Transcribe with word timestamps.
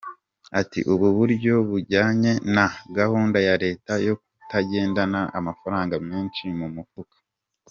Ati 0.61 0.79
“Ubu 0.93 1.07
buryo 1.17 1.53
bujyanye 1.69 2.31
na 2.55 2.65
gahunda 2.97 3.37
ya 3.47 3.55
Leta 3.63 3.93
yo 4.07 4.13
kutagendana 4.21 5.19
amafaranga 5.39 5.95
menshi 6.09 6.43
mu 6.59 6.67
mufuka. 6.77 7.17